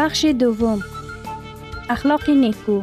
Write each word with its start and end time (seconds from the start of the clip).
بخش 0.00 0.24
دوم. 0.24 0.82
اخلاق 1.90 2.30
نیکو. 2.30 2.82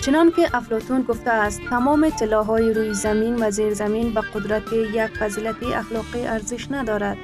چنان 0.00 0.32
که 0.32 0.56
افلاتون 0.56 1.02
گفته 1.02 1.30
است 1.30 1.60
تمام 1.70 2.10
طلاهای 2.10 2.72
روی 2.72 2.94
زمین 2.94 3.46
و 3.46 3.50
زیر 3.50 3.74
زمین 3.74 4.14
به 4.14 4.20
قدرت 4.20 4.72
یک 4.72 5.06
فضیلت 5.06 5.56
اخلاقی 5.62 6.26
ارزش 6.26 6.70
ندارد. 6.70 7.16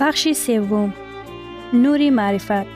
بخش 0.00 0.32
سوم. 0.32 0.94
نوری 1.72 2.10
معرفت. 2.10 2.75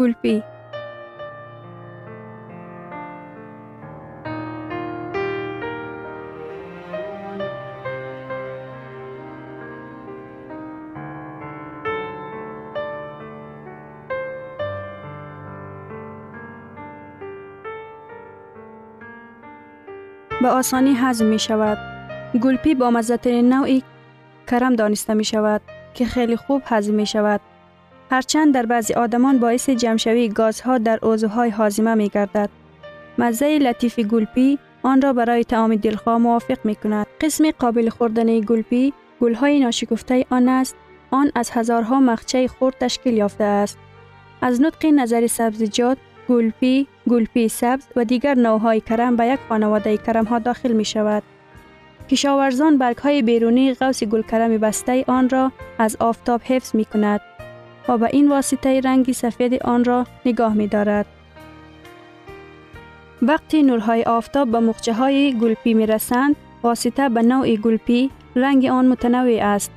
گلپی 0.00 0.42
به 20.42 20.48
آسانی 20.48 20.94
هضم 20.94 21.26
می 21.26 21.38
شود. 21.38 21.78
گلپی 22.42 22.74
با 22.74 22.90
مزترین 22.90 23.52
نوعی 23.52 23.82
کرم 24.50 24.76
دانسته 24.76 25.14
می 25.14 25.24
شود 25.24 25.60
که 25.94 26.04
خیلی 26.04 26.36
خوب 26.36 26.62
هضم 26.66 26.94
می 26.94 27.06
شود. 27.06 27.40
هرچند 28.10 28.54
در 28.54 28.66
بعضی 28.66 28.94
آدمان 28.94 29.38
باعث 29.38 29.70
جمشوی 29.70 30.28
گازها 30.28 30.78
در 30.78 30.98
عضوهای 31.02 31.50
هاضمه 31.50 31.94
می 31.94 32.08
گردد. 32.08 32.50
مزه 33.18 33.58
لطیف 33.58 33.98
گلپی 34.00 34.58
آن 34.82 35.02
را 35.02 35.12
برای 35.12 35.44
تعام 35.44 35.74
دلخواه 35.74 36.18
موافق 36.18 36.58
می 36.64 36.74
کند. 36.74 37.06
قسم 37.20 37.50
قابل 37.50 37.88
خوردن 37.88 38.40
گلپی 38.40 38.92
گلهای 39.20 39.60
ناشکفته 39.60 40.26
آن 40.30 40.48
است 40.48 40.76
آن 41.10 41.32
از 41.34 41.50
هزارها 41.50 42.00
مخچه 42.00 42.48
خرد 42.48 42.74
تشکیل 42.80 43.14
یافته 43.14 43.44
است. 43.44 43.78
از 44.42 44.60
نطق 44.60 44.86
نظر 44.86 45.26
سبزیجات 45.26 45.98
گلپی، 46.28 46.86
گلپی 47.08 47.48
سبز 47.48 47.84
و 47.96 48.04
دیگر 48.04 48.34
نوهای 48.34 48.80
کرم 48.80 49.16
به 49.16 49.26
یک 49.26 49.40
خانواده 49.48 49.96
کرم 49.96 50.24
ها 50.24 50.38
داخل 50.38 50.72
می 50.72 50.84
شود. 50.84 51.22
کشاورزان 52.08 52.78
برگ 52.78 52.96
های 52.96 53.22
بیرونی 53.22 53.74
غوث 53.74 54.04
گل 54.04 54.22
کرم 54.22 54.58
بسته 54.58 55.04
آن 55.08 55.28
را 55.28 55.52
از 55.78 55.96
آفتاب 56.00 56.40
حفظ 56.44 56.74
می 56.74 56.84
کند 56.84 57.20
و 57.90 57.98
به 57.98 58.08
این 58.12 58.28
واسطه 58.28 58.80
رنگی 58.80 59.12
سفید 59.12 59.62
آن 59.62 59.84
را 59.84 60.06
نگاه 60.26 60.54
می 60.54 60.66
دارد. 60.66 61.06
وقتی 63.22 63.62
نورهای 63.62 64.02
آفتاب 64.02 64.50
به 64.50 64.60
مخچه 64.60 64.92
های 64.92 65.38
گلپی 65.40 65.74
می 65.74 65.86
رسند، 65.86 66.36
واسطه 66.62 67.08
به 67.08 67.22
نوع 67.22 67.56
گلپی 67.56 68.10
رنگ 68.36 68.66
آن 68.66 68.88
متنوع 68.88 69.38
است. 69.42 69.70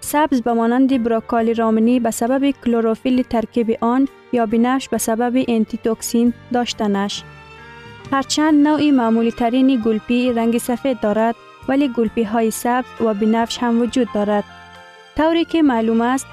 سبز 0.00 0.42
به 0.42 0.52
مانند 0.52 1.04
براکالی 1.04 1.54
رامنی 1.54 2.00
به 2.00 2.10
سبب 2.10 2.50
کلروفیل 2.50 3.22
ترکیب 3.22 3.78
آن 3.80 4.08
یا 4.32 4.46
بنفش 4.46 4.88
به 4.88 4.98
سبب 4.98 5.44
انتی 5.48 5.76
توکسین 5.76 6.32
داشتنش. 6.52 7.22
هرچند 8.12 8.68
نوعی 8.68 8.90
معمولی 8.90 9.30
ترین 9.32 9.82
گلپی 9.84 10.32
رنگ 10.32 10.58
سفید 10.58 11.00
دارد 11.00 11.34
ولی 11.68 11.88
گلپی 11.88 12.22
های 12.22 12.50
سبز 12.50 12.86
و 13.00 13.14
بنفش 13.14 13.58
هم 13.58 13.82
وجود 13.82 14.08
دارد. 14.14 14.44
طوری 15.16 15.44
که 15.44 15.62
معلوم 15.62 16.00
است 16.00 16.26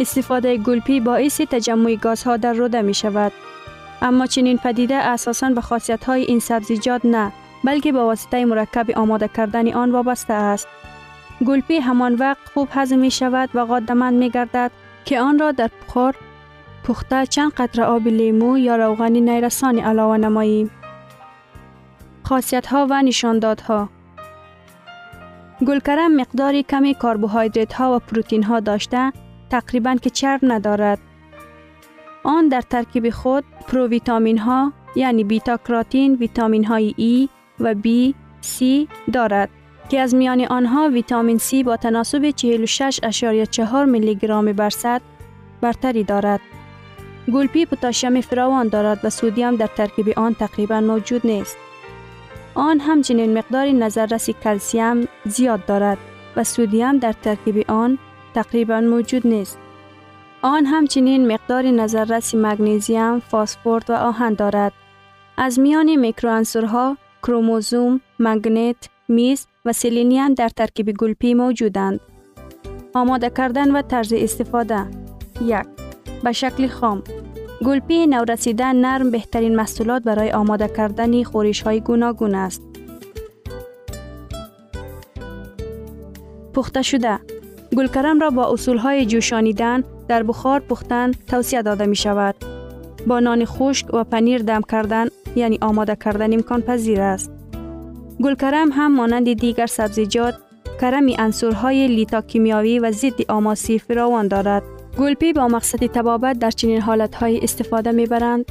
استفاده 0.00 0.56
گلپی 0.56 1.00
باعث 1.00 1.40
تجمع 1.40 1.94
گازها 1.94 2.36
در 2.36 2.52
روده 2.52 2.82
می 2.82 2.94
شود. 2.94 3.32
اما 4.02 4.26
چنین 4.26 4.58
پدیده 4.58 4.94
اساساً 4.94 5.50
به 5.50 5.60
خاصیت 5.60 6.04
های 6.04 6.22
این 6.22 6.40
سبزیجات 6.40 7.00
نه 7.04 7.32
بلکه 7.64 7.92
با 7.92 8.06
واسطه 8.06 8.44
مرکب 8.44 8.90
آماده 8.90 9.28
کردن 9.28 9.72
آن 9.72 9.90
وابسته 9.90 10.32
است. 10.32 10.68
گلپی 11.46 11.76
همان 11.76 12.14
وقت 12.14 12.48
خوب 12.54 12.68
هضم 12.72 12.98
می 12.98 13.10
شود 13.10 13.50
و 13.54 13.60
قادمند 13.60 14.14
می 14.14 14.30
گردد 14.30 14.70
که 15.04 15.20
آن 15.20 15.38
را 15.38 15.52
در 15.52 15.70
بخار 15.88 16.14
پخته 16.84 17.26
چند 17.26 17.52
قطره 17.52 17.84
آب 17.84 18.08
لیمو 18.08 18.58
یا 18.58 18.76
روغن 18.76 19.12
نیرسانی 19.12 19.80
علاوه 19.80 20.16
نماییم. 20.16 20.70
خاصیت 22.22 22.66
ها 22.66 22.86
و 22.90 23.02
نشاندادها 23.02 23.88
گلکرم 25.66 26.16
مقداری 26.16 26.62
کمی 26.62 26.94
کربوهیدرات 26.94 27.72
ها 27.72 27.96
و 27.96 27.98
پروتین 27.98 28.42
ها 28.42 28.60
داشته 28.60 29.12
تقریبا 29.50 29.96
که 30.02 30.10
چرب 30.10 30.40
ندارد. 30.42 30.98
آن 32.24 32.48
در 32.48 32.60
ترکیب 32.60 33.10
خود 33.10 33.44
پروویتامین 33.68 34.38
ها 34.38 34.72
یعنی 34.96 35.24
بیتا 35.24 35.56
کراتین، 35.56 36.14
ویتامین 36.14 36.64
های 36.64 36.94
ای 36.96 37.28
و 37.60 37.74
بی، 37.74 38.14
سی 38.40 38.88
دارد 39.12 39.50
که 39.88 40.00
از 40.00 40.14
میان 40.14 40.40
آنها 40.40 40.88
ویتامین 40.88 41.38
سی 41.38 41.62
با 41.62 41.76
تناسب 41.76 42.30
46.4 42.30 43.88
میلی 43.88 44.14
گرم 44.14 44.52
بر 44.52 45.00
برتری 45.60 46.04
دارد. 46.04 46.40
گلپی 47.32 47.66
پتاسیم 47.66 48.20
فراوان 48.20 48.68
دارد 48.68 49.00
و 49.04 49.10
سودیم 49.10 49.56
در 49.56 49.66
ترکیب 49.66 50.08
آن 50.16 50.34
تقریبا 50.34 50.80
موجود 50.80 51.26
نیست. 51.26 51.56
آن 52.54 52.80
همچنین 52.80 53.38
مقدار 53.38 53.66
نظررس 53.66 54.30
کلسیم 54.30 55.08
زیاد 55.24 55.66
دارد 55.66 55.98
و 56.36 56.44
سودیم 56.44 56.98
در 56.98 57.12
ترکیب 57.12 57.64
آن 57.70 57.98
تقریبا 58.34 58.80
موجود 58.80 59.26
نیست. 59.26 59.58
آن 60.42 60.66
همچنین 60.66 61.32
مقدار 61.32 61.62
نظررس 61.62 62.34
مگنیزیم، 62.34 63.18
فاسفور 63.18 63.82
و 63.88 63.92
آهن 63.92 64.34
دارد. 64.34 64.72
از 65.36 65.58
میان 65.58 65.94
میکروانسورها 65.94 66.96
کروموزوم، 67.22 68.00
مگنت، 68.18 68.88
میز 69.08 69.46
و 69.64 69.72
سلینیان 69.72 70.34
در 70.34 70.48
ترکیب 70.48 70.92
گلپی 70.92 71.34
موجودند. 71.34 72.00
آماده 72.94 73.30
کردن 73.30 73.70
و 73.76 73.82
طرز 73.82 74.12
استفاده 74.12 74.86
یک 75.40 75.66
به 76.24 76.32
شکل 76.32 76.66
خام 76.66 77.02
گلپی 77.64 78.06
نورسیده 78.06 78.72
نرم 78.72 79.10
بهترین 79.10 79.56
محصولات 79.56 80.02
برای 80.02 80.30
آماده 80.32 80.68
کردن 80.68 81.22
خورش 81.22 81.62
های 81.62 81.80
گوناگون 81.80 82.34
است. 82.34 82.62
پخته 86.54 86.82
شده 86.82 87.20
گلکرم 87.76 88.20
را 88.20 88.30
با 88.30 88.52
اصول 88.52 88.76
های 88.76 89.06
جوشانیدن 89.06 89.84
در 90.08 90.22
بخار 90.22 90.60
پختن 90.60 91.12
توصیه 91.28 91.62
داده 91.62 91.86
می 91.86 91.96
شود. 91.96 92.34
با 93.06 93.20
نان 93.20 93.44
خشک 93.44 93.94
و 93.94 94.04
پنیر 94.04 94.42
دم 94.42 94.60
کردن 94.70 95.06
یعنی 95.36 95.58
آماده 95.60 95.96
کردن 95.96 96.32
امکان 96.32 96.60
پذیر 96.62 97.00
است. 97.00 97.32
گلکرم 98.24 98.72
هم 98.72 98.94
مانند 98.96 99.32
دیگر 99.32 99.66
سبزیجات 99.66 100.34
کرمی 100.80 101.16
انصورهای 101.18 101.88
لیتا 101.88 102.20
کیمیاوی 102.20 102.78
و 102.78 102.92
ضد 102.92 103.30
آماسی 103.30 103.78
فراوان 103.78 104.28
دارد. 104.28 104.62
گلپی 104.98 105.32
با 105.32 105.48
مقصد 105.48 105.86
تبابت 105.86 106.38
در 106.38 106.50
چنین 106.50 106.80
حالتهای 106.80 107.40
استفاده 107.40 107.92
می‌برند 107.92 108.44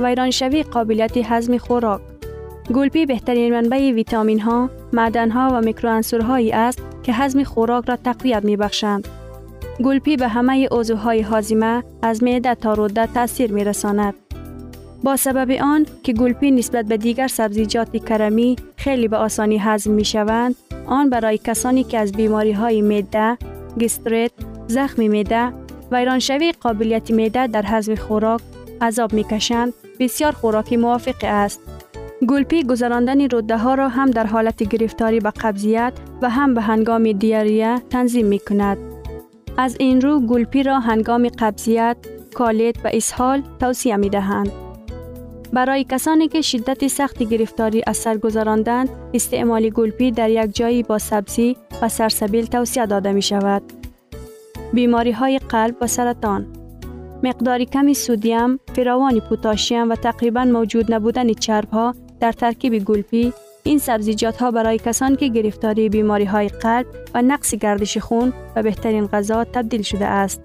و 0.00 0.30
شوی 0.30 0.62
قابلیت 0.62 1.16
هضم 1.16 1.58
خوراک. 1.58 2.00
گلپی 2.74 3.06
بهترین 3.06 3.52
منبع 3.52 3.92
ویتامین 3.92 4.40
ها، 4.40 4.70
معدن 4.92 5.30
ها 5.30 5.50
و 5.52 5.60
میکروانسورهایی 5.60 6.52
است 6.52 6.82
که 7.02 7.12
هضم 7.12 7.44
خوراک 7.44 7.84
را 7.88 7.96
تقویت 7.96 8.44
می 8.44 8.56
بخشند. 8.56 9.08
گلپی 9.84 10.16
به 10.16 10.28
همه 10.28 10.68
عضوهای 10.70 11.20
هاضمه 11.20 11.82
از 12.02 12.22
معده 12.22 12.54
تا 12.54 12.74
روده 12.74 13.06
تاثیر 13.06 13.52
می 13.52 13.64
رساند. 13.64 14.14
با 15.02 15.16
سبب 15.16 15.50
آن 15.50 15.86
که 16.02 16.12
گلپی 16.12 16.50
نسبت 16.50 16.84
به 16.84 16.96
دیگر 16.96 17.28
سبزیجات 17.28 18.04
کرمی 18.06 18.56
خیلی 18.76 19.08
به 19.08 19.16
آسانی 19.16 19.58
هضم 19.58 19.90
می 19.90 20.04
شوند، 20.04 20.54
آن 20.86 21.10
برای 21.10 21.38
کسانی 21.38 21.84
که 21.84 21.98
از 21.98 22.12
بیماری 22.12 22.52
های 22.52 22.82
معده، 22.82 23.38
گسترت، 23.80 24.32
زخم 24.66 25.02
معده 25.02 25.52
ویرانشوی 25.92 26.52
قابلیت 26.60 27.10
معده 27.10 27.46
در 27.46 27.64
هضم 27.66 27.94
خوراک 27.94 28.40
عذاب 28.80 29.12
می‌کشند 29.12 29.72
بسیار 30.00 30.32
خوراکی 30.32 30.76
موافق 30.76 31.14
است 31.22 31.60
گلپی 32.26 32.62
گذراندن 32.62 33.20
روده 33.28 33.56
ها 33.56 33.74
را 33.74 33.88
هم 33.88 34.10
در 34.10 34.26
حالت 34.26 34.62
گرفتاری 34.62 35.20
به 35.20 35.30
قبضیت 35.30 35.92
و 36.22 36.30
هم 36.30 36.54
به 36.54 36.60
هنگام 36.60 37.12
دیاریه 37.12 37.78
تنظیم 37.90 38.26
می 38.26 38.38
کند. 38.38 38.78
از 39.56 39.76
این 39.80 40.00
رو 40.00 40.20
گلپی 40.20 40.62
را 40.62 40.80
هنگام 40.80 41.28
قبضیت، 41.38 41.96
کالت 42.34 42.84
و 42.84 42.90
اسهال 42.92 43.42
توصیه 43.60 43.96
می 43.96 44.08
دهند. 44.08 44.52
برای 45.52 45.84
کسانی 45.84 46.28
که 46.28 46.40
شدت 46.40 46.86
سخت 46.86 47.22
گرفتاری 47.22 47.82
از 47.86 47.96
سر 47.96 48.16
گذراندند، 48.16 48.88
استعمال 49.14 49.68
گلپی 49.68 50.10
در 50.10 50.30
یک 50.30 50.54
جایی 50.54 50.82
با 50.82 50.98
سبزی 50.98 51.56
و 51.82 51.88
سرسبیل 51.88 52.46
توصیه 52.46 52.86
داده 52.86 53.12
می 53.12 53.22
شود. 53.22 53.62
بیماری 54.72 55.12
های 55.12 55.38
قلب 55.38 55.76
و 55.80 55.86
سرطان 55.86 56.46
مقداری 57.22 57.66
کمی 57.66 57.94
سودیم، 57.94 58.58
فراوان 58.76 59.20
پوتاشیم 59.20 59.90
و 59.90 59.94
تقریبا 59.94 60.44
موجود 60.44 60.94
نبودن 60.94 61.32
چرب 61.32 61.70
ها 61.70 61.94
در 62.20 62.32
ترکیب 62.32 62.84
گلپی 62.84 63.32
این 63.62 63.78
سبزیجات 63.78 64.36
ها 64.36 64.50
برای 64.50 64.78
کسانی 64.78 65.16
که 65.16 65.28
گرفتاری 65.28 65.88
بیماری 65.88 66.24
های 66.24 66.48
قلب 66.48 66.86
و 67.14 67.22
نقص 67.22 67.54
گردش 67.54 67.98
خون 67.98 68.32
و 68.56 68.62
بهترین 68.62 69.06
غذا 69.06 69.44
تبدیل 69.44 69.82
شده 69.82 70.06
است. 70.06 70.40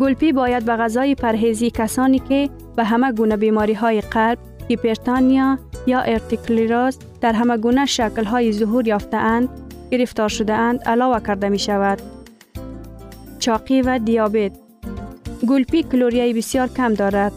گلپی 0.00 0.32
باید 0.32 0.64
به 0.64 0.72
غذای 0.72 1.14
پرهیزی 1.14 1.70
کسانی 1.70 2.18
که 2.18 2.50
به 2.76 2.84
همه 2.84 3.12
گونه 3.12 3.36
بیماری 3.36 3.74
های 3.74 4.00
قلب، 4.00 4.38
هیپرتانیا 4.68 5.58
یا 5.86 6.00
ارتیکلیراز 6.00 6.98
در 7.20 7.32
همه 7.32 7.56
گونه 7.56 7.86
شکل 7.86 8.24
های 8.24 8.52
ظهور 8.52 8.88
یافته 8.88 9.16
اند 9.16 9.48
گرفتار 9.90 10.28
شده 10.28 10.52
اند 10.54 10.82
علاوه 10.82 11.20
کرده 11.20 11.48
می 11.48 11.58
شود. 11.58 12.02
چاقی 13.38 13.82
و 13.82 13.98
دیابت 13.98 14.52
گلپی 15.48 15.82
کلوریای 15.82 16.34
بسیار 16.34 16.68
کم 16.68 16.94
دارد. 16.94 17.32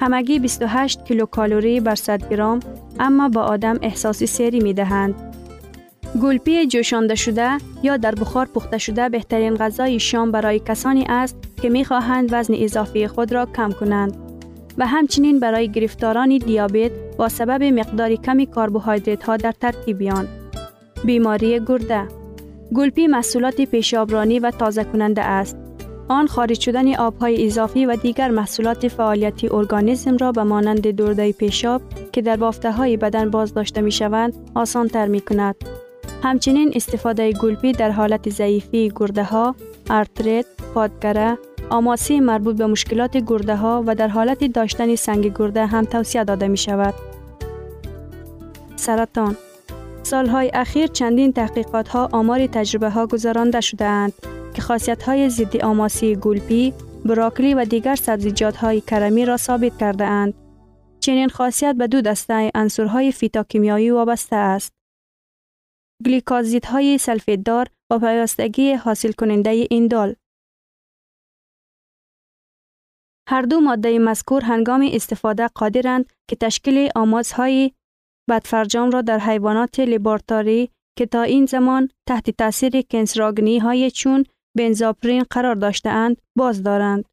همگی 0.00 0.38
28 0.38 1.04
کیلوکالری 1.04 1.80
بر 1.80 1.94
100 1.94 2.28
گرم 2.28 2.60
اما 3.00 3.28
با 3.28 3.42
آدم 3.42 3.78
احساسی 3.82 4.26
سری 4.26 4.60
می 4.60 4.74
دهند. 4.74 5.14
گلپی 6.22 6.66
جوشانده 6.66 7.14
شده 7.14 7.58
یا 7.82 7.96
در 7.96 8.14
بخار 8.14 8.46
پخته 8.46 8.78
شده 8.78 9.08
بهترین 9.08 9.54
غذای 9.54 10.00
شام 10.00 10.30
برای 10.30 10.58
کسانی 10.58 11.04
است 11.08 11.36
که 11.62 11.68
می 11.68 11.84
خواهند 11.84 12.28
وزن 12.32 12.54
اضافی 12.56 13.06
خود 13.06 13.32
را 13.32 13.46
کم 13.46 13.72
کنند 13.72 14.16
و 14.78 14.86
همچنین 14.86 15.40
برای 15.40 15.68
گرفتاران 15.68 16.38
دیابت 16.38 16.90
با 17.18 17.28
سبب 17.28 17.62
مقدار 17.62 18.14
کمی 18.14 18.46
کربوهیدرات 18.46 19.22
ها 19.22 19.36
در 19.36 19.52
ترکیبیان. 19.52 20.28
بیماری 21.04 21.60
گرده 21.66 22.08
گلپی 22.74 23.06
محصولات 23.06 23.60
پیشابرانی 23.60 24.38
و 24.38 24.50
تازه 24.50 24.84
کننده 24.84 25.22
است. 25.22 25.65
آن 26.08 26.26
خارج 26.26 26.60
شدن 26.60 26.94
آبهای 26.94 27.46
اضافی 27.46 27.86
و 27.86 27.96
دیگر 27.96 28.30
محصولات 28.30 28.88
فعالیتی 28.88 29.48
ارگانیسم 29.48 30.16
را 30.16 30.32
به 30.32 30.42
مانند 30.42 30.90
درده 30.90 31.32
پیشاب 31.32 31.82
که 32.12 32.22
در 32.22 32.36
بافته 32.36 32.72
های 32.72 32.96
بدن 32.96 33.30
بازداشته 33.30 33.80
می 33.80 33.92
شوند 33.92 34.50
آسان 34.54 34.88
تر 34.88 35.06
می 35.06 35.20
کند. 35.20 35.54
همچنین 36.22 36.72
استفاده 36.74 37.32
گلپی 37.32 37.72
در 37.72 37.90
حالت 37.90 38.30
ضعیفی 38.30 38.92
گرده 38.96 39.24
ها، 39.24 39.54
ارتریت، 39.90 40.46
پادگره، 40.74 41.38
آماسی 41.70 42.20
مربوط 42.20 42.56
به 42.56 42.66
مشکلات 42.66 43.16
گرده 43.16 43.56
ها 43.56 43.84
و 43.86 43.94
در 43.94 44.08
حالت 44.08 44.44
داشتن 44.44 44.94
سنگ 44.94 45.38
گرده 45.38 45.66
هم 45.66 45.84
توصیه 45.84 46.24
داده 46.24 46.48
می 46.48 46.56
شود. 46.56 46.94
سرطان 48.76 49.36
سالهای 50.02 50.50
اخیر 50.54 50.86
چندین 50.86 51.32
تحقیقات 51.32 51.88
ها 51.88 52.08
آمار 52.12 52.46
تجربه 52.46 52.90
ها 52.90 53.06
گذرانده 53.06 53.60
شده 53.60 53.84
اند 53.84 54.12
که 54.56 54.62
خاصیت 54.62 55.02
های 55.02 55.30
ضد 55.30 55.56
آماسی 55.56 56.16
گلپی، 56.16 56.74
براکلی 57.04 57.54
و 57.54 57.64
دیگر 57.64 57.94
سبزیجات 57.94 58.56
های 58.56 58.80
کرمی 58.80 59.24
را 59.24 59.36
ثابت 59.36 59.78
کرده 59.78 60.04
اند. 60.04 60.34
چنین 61.00 61.28
خاصیت 61.28 61.76
به 61.76 61.86
دو 61.86 62.00
دسته 62.00 62.50
عنصرهای 62.54 63.12
فیتاکیمیایی 63.12 63.90
وابسته 63.90 64.36
است. 64.36 64.72
های 66.66 66.98
سلفیددار 66.98 67.66
و 67.92 67.98
پیوستگی 67.98 68.72
حاصل 68.72 69.12
کننده 69.12 69.66
ایندال. 69.70 70.14
هر 73.28 73.42
دو 73.42 73.60
ماده 73.60 73.98
مذکور 73.98 74.42
هنگام 74.44 74.88
استفاده 74.92 75.48
قادرند 75.48 76.12
که 76.30 76.36
تشکیل 76.36 76.88
آمازهای 76.94 77.72
بدفرجام 78.30 78.90
را 78.90 79.02
در 79.02 79.18
حیوانات 79.18 79.80
لبارتاری 79.80 80.70
که 80.98 81.06
تا 81.06 81.22
این 81.22 81.46
زمان 81.46 81.88
تحت 82.08 82.30
تاثیر 82.30 82.82
کنسراگنی 82.82 83.58
های 83.58 83.90
چون 83.90 84.24
بنزاپرین 84.56 85.22
قرار 85.30 85.54
داشته 85.54 85.88
اند 85.88 86.16
باز 86.36 86.62
دارند. 86.62 87.04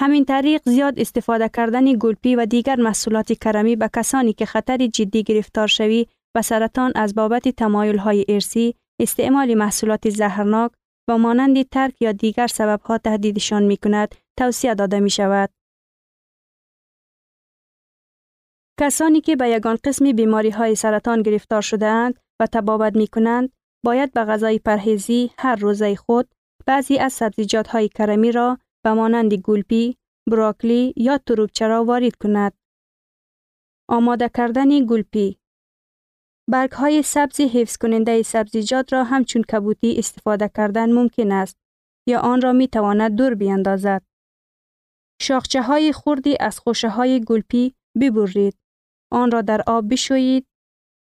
همین 0.00 0.24
طریق 0.24 0.62
زیاد 0.64 1.00
استفاده 1.00 1.48
کردن 1.48 1.98
گلپی 1.98 2.36
و 2.36 2.46
دیگر 2.46 2.76
محصولات 2.76 3.32
کرمی 3.32 3.76
به 3.76 3.90
کسانی 3.96 4.32
که 4.32 4.46
خطر 4.46 4.86
جدی 4.86 5.22
گرفتار 5.22 5.66
شوی 5.66 6.06
و 6.34 6.42
سرطان 6.42 6.92
از 6.94 7.14
بابت 7.14 7.48
تمایل 7.48 7.98
های 7.98 8.24
ارسی 8.28 8.74
استعمال 9.00 9.54
محصولات 9.54 10.10
زهرناک 10.10 10.72
و 11.08 11.18
مانند 11.18 11.68
ترک 11.68 12.02
یا 12.02 12.12
دیگر 12.12 12.46
سببها 12.46 12.98
تهدیدشان 12.98 13.62
می 13.62 13.76
کند 13.76 14.14
توصیه 14.38 14.74
داده 14.74 15.00
می 15.00 15.10
شود. 15.10 15.50
کسانی 18.80 19.20
که 19.20 19.36
به 19.36 19.48
یگان 19.48 19.78
قسم 19.84 20.12
بیماری 20.12 20.50
های 20.50 20.74
سرطان 20.74 21.22
گرفتار 21.22 21.60
شده 21.60 21.86
اند 21.86 22.18
و 22.40 22.46
تبابت 22.46 22.96
می 22.96 23.06
کنند 23.06 23.52
باید 23.86 24.12
به 24.12 24.24
غذای 24.24 24.58
پرهیزی 24.58 25.30
هر 25.38 25.56
روزه 25.56 25.96
خود 25.96 26.34
بعضی 26.66 26.98
از 26.98 27.12
سبزیجات 27.12 27.68
های 27.68 27.88
کرمی 27.88 28.32
را 28.32 28.58
به 28.84 28.92
مانند 28.92 29.34
گلپی، 29.34 29.96
براکلی 30.30 30.94
یا 30.96 31.18
تروبچه 31.18 31.66
را 31.66 31.84
وارد 31.84 32.16
کند. 32.16 32.52
آماده 33.88 34.30
کردن 34.34 34.86
گلپی 34.86 35.38
برگ 36.50 36.72
های 36.72 37.02
سبزی 37.02 37.48
حفظ 37.48 37.76
کننده 37.76 38.22
سبزیجات 38.22 38.92
را 38.92 39.04
همچون 39.04 39.42
کبوتی 39.42 39.98
استفاده 39.98 40.50
کردن 40.56 40.92
ممکن 40.92 41.32
است 41.32 41.56
یا 42.08 42.20
آن 42.20 42.40
را 42.40 42.52
می 42.52 42.68
تواند 42.68 43.16
دور 43.16 43.34
بیاندازد. 43.34 44.02
شاخچه 45.22 45.62
های 45.62 45.92
خوردی 45.92 46.36
از 46.40 46.58
خوشه 46.58 46.88
های 46.88 47.20
گلپی 47.20 47.74
ببرید. 48.00 48.58
آن 49.12 49.30
را 49.30 49.42
در 49.42 49.62
آب 49.66 49.90
بشویید. 49.90 50.46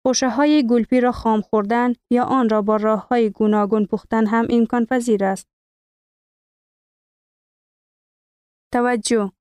خوشه 0.07 0.29
های 0.29 0.67
گلپی 0.67 1.01
را 1.01 1.13
خام 1.13 1.41
خوردن 1.41 1.93
یا 2.11 2.25
آن 2.25 2.49
را 2.49 2.63
با 2.63 2.77
راه 2.77 3.09
های 3.09 3.31
گوناگون 3.31 3.87
پختن 3.87 4.27
هم 4.27 4.47
امکان 4.51 4.87
پذیر 4.87 5.25
است. 5.25 5.49
توجه 8.73 9.33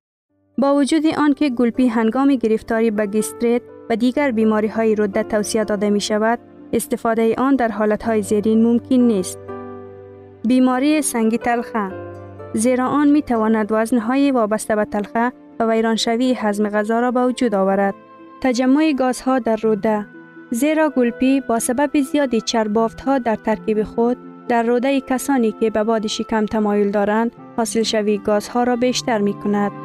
با 0.57 0.75
وجود 0.75 1.05
آنکه 1.17 1.49
گلپی 1.49 1.87
هنگام 1.87 2.35
گرفتاری 2.35 2.91
به 2.91 3.07
گستریت 3.07 3.61
و 3.89 3.95
دیگر 3.95 4.31
بیماری 4.31 4.67
های 4.67 4.95
رده 4.95 5.23
توصیه 5.23 5.63
داده 5.63 5.89
می 5.89 6.01
شود، 6.01 6.39
استفاده 6.73 7.35
آن 7.37 7.55
در 7.55 7.67
حالت 7.67 8.03
های 8.03 8.21
زیرین 8.21 8.63
ممکن 8.63 8.95
نیست. 8.95 9.39
بیماری 10.47 11.01
سنگی 11.01 11.37
تلخه 11.37 11.91
زیرا 12.53 12.87
آن 12.87 13.07
می 13.07 13.21
تواند 13.21 13.67
وزن 13.71 13.97
های 13.97 14.31
وابسته 14.31 14.75
به 14.75 14.85
تلخه 14.85 15.31
و 15.59 15.71
ویرانشوی 15.71 16.33
هضم 16.33 16.69
غذا 16.69 16.99
را 16.99 17.11
به 17.11 17.25
وجود 17.25 17.55
آورد. 17.55 17.95
تجمع 18.41 18.93
گازها 18.93 19.39
در 19.39 19.55
روده 19.55 20.14
زیرا 20.51 20.89
گلپی 20.89 21.41
با 21.41 21.59
سبب 21.59 22.01
زیادی 22.01 22.41
چربافت 22.41 23.01
ها 23.01 23.17
در 23.17 23.35
ترکیب 23.35 23.83
خود 23.83 24.17
در 24.47 24.63
روده 24.63 25.01
کسانی 25.01 25.51
که 25.51 25.69
به 25.69 25.83
باد 25.83 26.07
شکم 26.07 26.45
تمایل 26.45 26.91
دارند 26.91 27.31
حاصل 27.57 27.83
شوی 27.83 28.17
گازها 28.17 28.63
را 28.63 28.75
بیشتر 28.75 29.17
می 29.17 29.33
کند. 29.33 29.84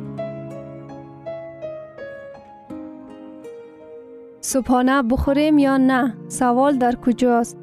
صبحانه 4.51 5.03
بخوریم 5.03 5.57
یا 5.57 5.77
نه؟ 5.77 6.13
سوال 6.27 6.77
در 6.77 6.95
کجاست؟ 6.95 7.57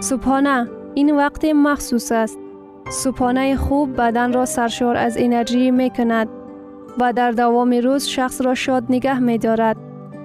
صبحانه 0.00 0.68
این 0.94 1.16
وقت 1.16 1.44
مخصوص 1.44 2.12
است. 2.12 2.38
صبحانه 2.90 3.56
خوب 3.56 3.96
بدن 3.96 4.32
را 4.32 4.44
سرشار 4.44 4.96
از 4.96 5.16
انرژی 5.18 5.70
می 5.70 5.90
کند 5.90 6.28
و 7.00 7.12
در 7.12 7.30
دوام 7.30 7.70
روز 7.70 8.04
شخص 8.04 8.40
را 8.40 8.54
شاد 8.54 8.84
نگه 8.90 9.18
می 9.18 9.38
دارد. 9.38 9.76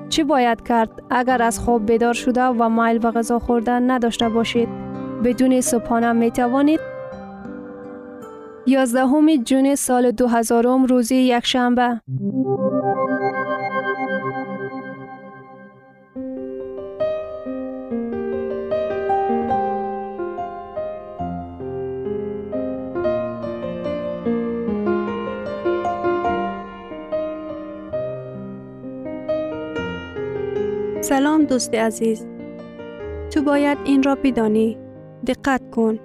چی 0.09 0.23
باید 0.23 0.63
کرد 0.67 0.89
اگر 1.09 1.41
از 1.41 1.59
خواب 1.59 1.85
بیدار 1.85 2.13
شده 2.13 2.43
و 2.43 2.69
مایل 2.69 2.99
و 3.03 3.11
غذا 3.11 3.39
خوردن 3.39 3.91
نداشته 3.91 4.29
باشید؟ 4.29 4.69
بدون 5.23 5.61
صبحانه 5.61 6.11
می 6.11 6.31
توانید؟ 6.31 6.79
یازدهم 8.65 9.35
جون 9.35 9.75
سال 9.75 10.11
2000 10.11 10.63
روزی 10.87 11.15
یک 11.15 11.45
سلام 31.07 31.43
دوست 31.43 31.73
عزیز. 31.73 32.25
تو 33.31 33.41
باید 33.41 33.77
این 33.85 34.03
را 34.03 34.15
بدانی. 34.15 34.77
دقت 35.27 35.61
کن. 35.71 35.99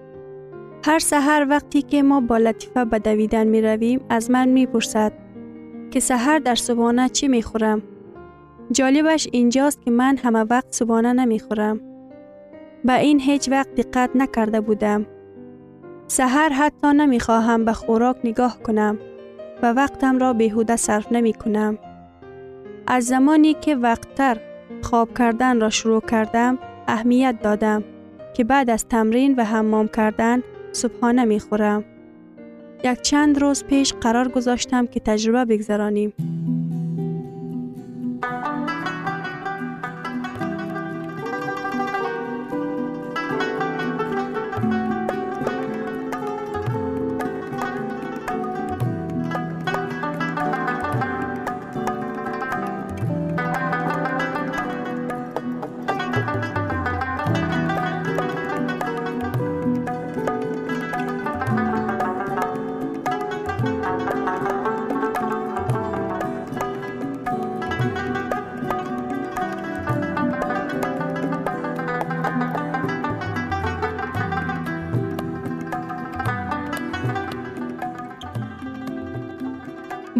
هر 0.84 0.98
سحر 0.98 1.46
وقتی 1.50 1.82
که 1.82 2.02
ما 2.02 2.20
با 2.20 2.38
لطیفه 2.38 2.84
به 2.84 2.98
دویدن 2.98 3.46
می 3.46 3.62
رویم 3.62 4.00
از 4.08 4.30
من 4.30 4.48
می 4.48 4.66
پرسد 4.66 5.12
که 5.90 6.00
سحر 6.00 6.38
در 6.38 6.54
صبحانه 6.54 7.08
چی 7.08 7.28
می 7.28 7.42
خورم؟ 7.42 7.82
جالبش 8.70 9.28
اینجاست 9.32 9.82
که 9.82 9.90
من 9.90 10.16
همه 10.16 10.38
وقت 10.38 10.66
صبحانه 10.70 11.12
نمی 11.12 11.38
خورم. 11.38 11.80
به 12.84 12.98
این 12.98 13.20
هیچ 13.20 13.48
وقت 13.48 13.74
دقت 13.74 14.10
نکرده 14.14 14.60
بودم. 14.60 15.06
سحر 16.06 16.48
حتی 16.48 16.86
نمی 16.86 17.20
خواهم 17.20 17.64
به 17.64 17.72
خوراک 17.72 18.16
نگاه 18.24 18.62
کنم 18.62 18.98
و 19.62 19.72
وقتم 19.72 20.18
را 20.18 20.32
بهوده 20.32 20.76
صرف 20.76 21.12
نمی 21.12 21.32
کنم. 21.32 21.78
از 22.86 23.04
زمانی 23.04 23.54
که 23.54 23.76
وقتتر 23.76 24.51
خواب 24.82 25.18
کردن 25.18 25.60
را 25.60 25.70
شروع 25.70 26.00
کردم 26.00 26.58
اهمیت 26.88 27.42
دادم 27.42 27.84
که 28.34 28.44
بعد 28.44 28.70
از 28.70 28.86
تمرین 28.86 29.34
و 29.34 29.44
حمام 29.44 29.88
کردن 29.88 30.42
صبحانه 30.72 31.24
می 31.24 31.40
خورم. 31.40 31.84
یک 32.84 33.00
چند 33.00 33.40
روز 33.40 33.64
پیش 33.64 33.92
قرار 33.92 34.28
گذاشتم 34.28 34.86
که 34.86 35.00
تجربه 35.00 35.44
بگذرانیم. 35.44 36.12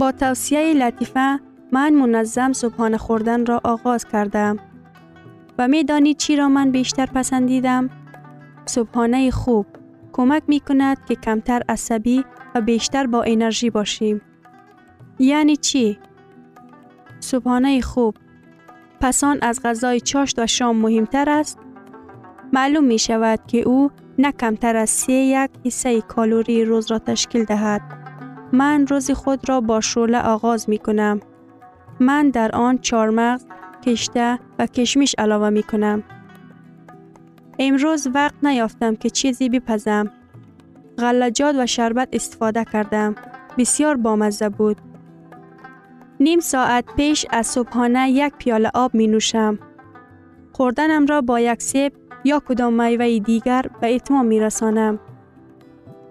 با 0.02 0.12
توصیه 0.12 0.75
لطیفه 0.75 1.40
من 1.73 1.94
منظم 1.94 2.52
صبحانه 2.52 2.99
خوردن 2.99 3.47
را 3.47 3.61
آغاز 3.64 4.04
کردم. 4.04 4.56
و 5.59 5.68
می 5.68 5.85
دانید 5.85 6.16
چی 6.16 6.37
را 6.37 6.49
من 6.49 6.71
بیشتر 6.71 7.06
پسندیدم؟ 7.06 7.90
صبحانه 8.64 9.30
خوب 9.30 9.66
کمک 10.12 10.42
می 10.49 10.61
کند 10.61 11.04
که 11.04 11.14
کمتر 11.14 11.62
عصبی 11.68 12.25
و 12.54 12.61
بیشتر 12.61 13.06
با 13.06 13.23
انرژی 13.23 13.71
باشیم. 13.71 14.21
یعنی 15.18 15.56
چی؟ 15.56 15.99
صبحانه 17.21 17.80
خوب 17.80 18.16
پسان 19.00 19.38
از 19.42 19.61
غذای 19.64 20.00
چاشت 20.00 20.38
و 20.38 20.47
شام 20.47 20.76
مهمتر 20.76 21.30
است؟ 21.30 21.59
معلوم 22.52 22.85
می 22.85 22.99
شود 22.99 23.40
که 23.47 23.59
او 23.59 23.90
نه 24.18 24.32
کمتر 24.32 24.76
از 24.76 24.90
سه 24.90 25.12
یک 25.12 25.50
حصه 25.64 26.00
کالوری 26.00 26.64
روز 26.64 26.90
را 26.90 26.99
تشکیل 26.99 27.44
دهد. 27.44 28.01
من 28.52 28.87
روز 28.87 29.11
خود 29.11 29.49
را 29.49 29.61
با 29.61 29.80
شوله 29.80 30.23
آغاز 30.23 30.68
می 30.68 30.78
کنم. 30.78 31.21
من 32.00 32.30
در 32.30 32.56
آن 32.56 32.78
چارمغز، 32.78 33.44
کشته 33.87 34.38
و 34.59 34.66
کشمیش 34.66 35.14
علاوه 35.18 35.50
می 35.50 35.62
کنم. 35.62 36.02
امروز 37.59 38.09
وقت 38.14 38.35
نیافتم 38.42 38.97
که 38.97 39.11
چیزی 39.11 39.49
بپزم. 39.49 40.11
غلجات 40.99 41.56
و 41.59 41.66
شربت 41.66 42.09
استفاده 42.12 42.64
کردم. 42.64 43.14
بسیار 43.59 43.97
بامزه 43.97 44.49
بود. 44.49 44.76
نیم 46.21 46.40
ساعت 46.40 46.85
پیش 46.97 47.26
از 47.30 47.47
صبحانه 47.47 48.11
یک 48.11 48.35
پیاله 48.38 48.71
آب 48.75 48.94
می 48.94 49.06
نوشم. 49.06 49.59
خوردنم 50.52 51.06
را 51.06 51.21
با 51.21 51.40
یک 51.40 51.62
سیب 51.62 51.92
یا 52.25 52.40
کدام 52.49 52.82
میوه 52.82 53.18
دیگر 53.18 53.66
به 53.80 53.94
اتمام 53.94 54.26
می 54.26 54.40
رسانم. 54.40 54.99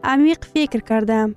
عمیق 0.03 0.45
فکر 0.53 0.79
کردم 0.79 1.35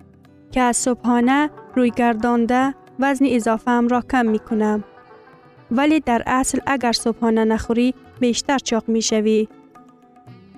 که 0.54 0.60
از 0.60 0.76
صبحانه 0.76 1.50
روی 1.74 1.90
گردانده 1.90 2.74
وزن 3.00 3.26
اضافه 3.28 3.70
ام 3.70 3.88
را 3.88 4.00
کم 4.00 4.26
می 4.26 4.38
کنم. 4.38 4.84
ولی 5.70 6.00
در 6.00 6.22
اصل 6.26 6.58
اگر 6.66 6.92
صبحانه 6.92 7.44
نخوری 7.44 7.94
بیشتر 8.20 8.58
چاق 8.58 8.88
می 8.88 9.02
شوی. 9.02 9.48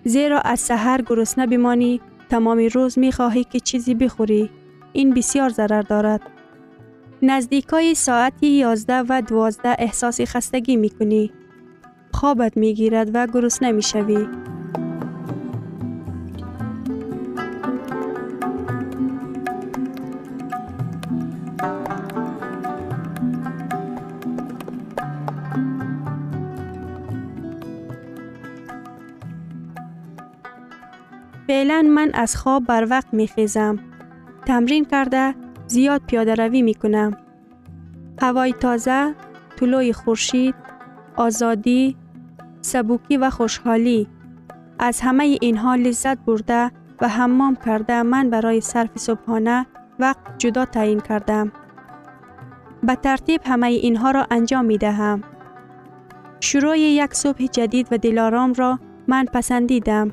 زیرا 0.05 0.39
از 0.39 0.61
سحر 0.61 1.03
گرسنه 1.03 1.47
بمانی 1.47 2.01
تمام 2.31 2.59
روز 2.59 2.99
می 2.99 3.13
خواهی 3.13 3.45
که 3.45 3.61
چیزی 3.61 3.95
بخوری. 3.95 4.51
این 4.93 5.15
بسیار 5.15 5.49
ضرر 5.49 5.83
دارد. 5.83 6.21
نزدیکای 7.23 7.95
ساعتی 7.95 8.47
11 8.47 9.05
و 9.09 9.23
12 9.23 9.77
احساس 9.79 10.21
خستگی 10.21 10.77
می 10.77 10.91
کنی. 10.91 11.33
خوابت 12.13 12.57
می 12.57 12.75
گیرد 12.75 13.11
و 13.15 13.27
گرسنه 13.27 13.73
می 13.73 13.83
شوی. 13.83 14.29
فعلا 31.67 31.83
من 31.83 32.11
از 32.15 32.37
خواب 32.37 32.65
بر 32.65 32.87
وقت 32.91 33.15
می 33.15 33.29
خیزم. 33.29 33.79
تمرین 34.47 34.85
کرده 34.85 35.35
زیاد 35.67 36.03
پیاده 36.07 36.35
روی 36.35 36.63
می 36.63 36.75
کنم. 36.75 37.17
هوای 38.23 38.53
تازه، 38.53 39.15
طلوع 39.57 39.93
خورشید، 39.93 40.55
آزادی، 41.17 41.97
سبوکی 42.61 43.17
و 43.17 43.31
خوشحالی 43.31 44.09
از 44.79 45.01
همه 45.01 45.25
اینها 45.41 45.75
لذت 45.75 46.19
برده 46.19 46.71
و 47.01 47.09
حمام 47.09 47.57
کرده 47.67 48.03
من 48.03 48.31
برای 48.31 48.61
صرف 48.61 48.99
صبحانه 48.99 49.67
وقت 49.99 50.39
جدا 50.39 50.65
تعیین 50.65 51.01
کردم. 51.01 51.53
به 52.83 52.95
ترتیب 52.95 53.41
همه 53.45 53.67
اینها 53.67 54.11
را 54.11 54.27
انجام 54.31 54.65
می 54.65 54.79
دهم. 54.79 55.23
شروع 56.41 56.79
یک 56.79 57.15
صبح 57.15 57.47
جدید 57.47 57.89
و 57.91 57.99
دلارام 57.99 58.53
را 58.53 58.79
من 59.09 59.25
پسندیدم. 59.25 60.13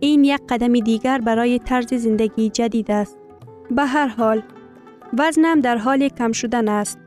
این 0.00 0.24
یک 0.24 0.40
قدم 0.48 0.72
دیگر 0.72 1.18
برای 1.18 1.58
طرز 1.58 1.94
زندگی 1.94 2.50
جدید 2.50 2.90
است. 2.90 3.18
به 3.70 3.84
هر 3.84 4.06
حال 4.06 4.42
وزنم 5.18 5.60
در 5.60 5.76
حال 5.76 6.08
کم 6.08 6.32
شدن 6.32 6.68
است. 6.68 6.98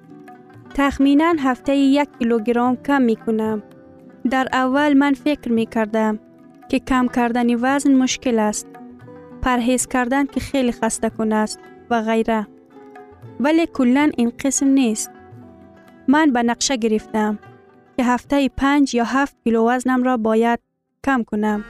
تخمینا 0.75 1.35
هفته 1.39 1.75
یک 1.75 2.09
کیلوگرم 2.19 2.75
کم 2.75 3.01
می 3.01 3.15
کنم. 3.15 3.63
در 4.31 4.47
اول 4.53 4.93
من 4.93 5.13
فکر 5.13 5.51
می 5.51 5.65
کردم 5.65 6.19
که 6.69 6.79
کم 6.79 7.07
کردن 7.07 7.55
وزن 7.55 7.95
مشکل 7.95 8.39
است. 8.39 8.67
پرهیز 9.41 9.87
کردن 9.87 10.25
که 10.25 10.39
خیلی 10.39 10.71
خسته 10.71 11.09
کن 11.09 11.33
است 11.33 11.59
و 11.89 12.01
غیره. 12.01 12.47
ولی 13.39 13.65
کلا 13.65 14.11
این 14.17 14.31
قسم 14.45 14.67
نیست. 14.67 15.11
من 16.07 16.33
به 16.33 16.43
نقشه 16.43 16.75
گرفتم 16.75 17.39
که 17.97 18.03
هفته 18.03 18.49
پنج 18.49 18.95
یا 18.95 19.03
هفت 19.03 19.35
کیلو 19.43 19.69
وزنم 19.69 20.03
را 20.03 20.17
باید 20.17 20.59
کم 21.05 21.23
کنم. 21.23 21.63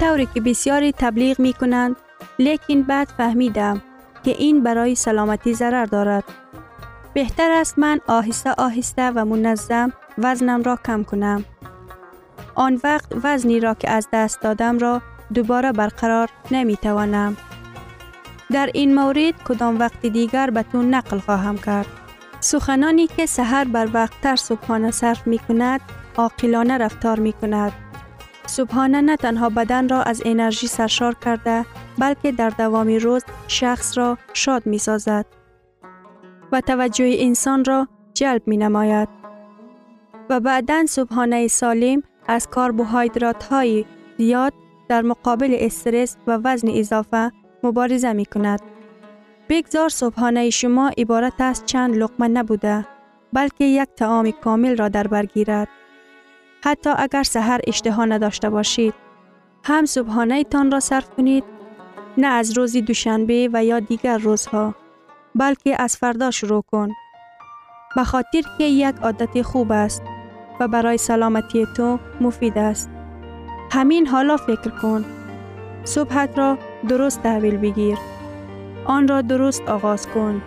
طوری 0.00 0.28
که 0.34 0.40
بسیاری 0.40 0.92
تبلیغ 0.92 1.40
می 1.40 1.52
کنند 1.52 1.96
لیکن 2.38 2.82
بعد 2.82 3.08
فهمیدم 3.08 3.82
که 4.24 4.30
این 4.30 4.62
برای 4.62 4.94
سلامتی 4.94 5.54
ضرر 5.54 5.84
دارد. 5.84 6.24
بهتر 7.14 7.50
است 7.50 7.78
من 7.78 8.00
آهسته 8.06 8.54
آهسته 8.58 9.10
و 9.10 9.24
منظم 9.24 9.92
وزنم 10.18 10.62
را 10.62 10.78
کم 10.86 11.02
کنم. 11.02 11.44
آن 12.54 12.80
وقت 12.84 13.12
وزنی 13.24 13.60
را 13.60 13.74
که 13.74 13.90
از 13.90 14.08
دست 14.12 14.40
دادم 14.40 14.78
را 14.78 15.02
دوباره 15.34 15.72
برقرار 15.72 16.28
نمی 16.50 16.76
توانم. 16.76 17.36
در 18.52 18.70
این 18.74 18.94
مورد 18.94 19.42
کدام 19.44 19.78
وقت 19.78 20.06
دیگر 20.06 20.50
به 20.50 20.62
تو 20.62 20.82
نقل 20.82 21.18
خواهم 21.18 21.58
کرد. 21.58 21.86
سخنانی 22.40 23.06
که 23.06 23.26
سهر 23.26 23.64
بر 23.64 23.88
وقت 23.92 24.20
تر 24.22 24.36
صبحانه 24.36 24.90
صرف 24.90 25.26
می 25.26 25.38
کند، 25.38 25.80
عاقلانه 26.16 26.78
رفتار 26.78 27.18
می 27.20 27.32
کند. 27.32 27.85
صبحانه 28.46 29.00
نه 29.00 29.16
تنها 29.16 29.48
بدن 29.48 29.88
را 29.88 30.02
از 30.02 30.22
انرژی 30.24 30.66
سرشار 30.66 31.14
کرده 31.14 31.66
بلکه 31.98 32.32
در 32.32 32.50
دوام 32.50 32.88
روز 32.88 33.24
شخص 33.48 33.98
را 33.98 34.18
شاد 34.32 34.66
می 34.66 34.78
سازد 34.78 35.26
و 36.52 36.60
توجه 36.60 37.14
انسان 37.18 37.64
را 37.64 37.88
جلب 38.14 38.42
می 38.46 38.56
نماید. 38.56 39.08
و 40.30 40.40
بعدا 40.40 40.86
صبحانه 40.86 41.48
سالم 41.48 42.02
از 42.28 42.48
کربوهیدرات 42.50 43.44
های 43.44 43.84
زیاد 44.18 44.52
در 44.88 45.02
مقابل 45.02 45.56
استرس 45.60 46.16
و 46.26 46.38
وزن 46.44 46.68
اضافه 46.68 47.32
مبارزه 47.62 48.12
می 48.12 48.24
کند. 48.24 48.60
بگذار 49.48 49.88
صبحانه 49.88 50.50
شما 50.50 50.90
عبارت 50.98 51.40
از 51.40 51.62
چند 51.66 51.96
لقمه 51.96 52.28
نبوده 52.28 52.86
بلکه 53.32 53.64
یک 53.64 53.88
تعام 53.96 54.30
کامل 54.30 54.76
را 54.76 54.88
در 54.88 55.06
برگیرد. 55.06 55.68
حتی 56.66 56.90
اگر 56.96 57.22
سحر 57.22 57.60
اشتها 57.66 58.04
نداشته 58.04 58.50
باشید. 58.50 58.94
هم 59.64 59.84
صبحانه 59.84 60.44
تان 60.44 60.70
را 60.70 60.80
صرف 60.80 61.10
کنید 61.10 61.44
نه 62.18 62.26
از 62.26 62.58
روزی 62.58 62.82
دوشنبه 62.82 63.50
و 63.52 63.64
یا 63.64 63.80
دیگر 63.80 64.18
روزها 64.18 64.74
بلکه 65.34 65.82
از 65.82 65.96
فردا 65.96 66.30
شروع 66.30 66.64
کن. 66.72 66.88
به 67.96 68.04
خاطر 68.04 68.42
که 68.58 68.64
یک 68.64 68.94
عادت 69.02 69.42
خوب 69.42 69.72
است 69.72 70.02
و 70.60 70.68
برای 70.68 70.98
سلامتی 70.98 71.66
تو 71.76 71.98
مفید 72.20 72.58
است. 72.58 72.90
همین 73.72 74.06
حالا 74.06 74.36
فکر 74.36 74.70
کن. 74.82 75.04
صبحت 75.84 76.38
را 76.38 76.58
درست 76.88 77.22
تحویل 77.22 77.56
بگیر. 77.56 77.98
آن 78.84 79.08
را 79.08 79.22
درست 79.22 79.62
آغاز 79.68 80.06
کن. 80.06 80.42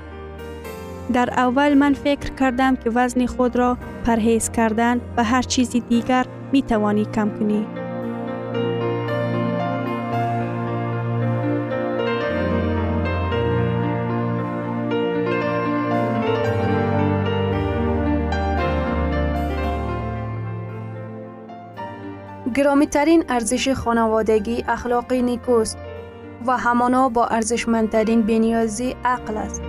در 1.13 1.29
اول 1.37 1.73
من 1.73 1.93
فکر 1.93 2.33
کردم 2.33 2.75
که 2.75 2.89
وزن 2.89 3.25
خود 3.25 3.55
را 3.55 3.77
پرهیز 4.05 4.51
کردن 4.51 5.01
و 5.17 5.23
هر 5.23 5.41
چیزی 5.41 5.79
دیگر 5.79 6.25
می 6.51 6.61
توانی 6.61 7.05
کم 7.05 7.29
کنی. 7.29 7.67
گرامی 22.55 22.87
ترین 22.87 23.23
ارزش 23.29 23.69
خانوادگی 23.69 24.63
اخلاقی 24.67 25.21
نیکوست 25.21 25.77
و 26.45 26.57
همانا 26.57 27.09
با 27.09 27.25
ارزشمندترین 27.25 28.21
بنیازی 28.21 28.95
عقل 29.05 29.37
است. 29.37 29.68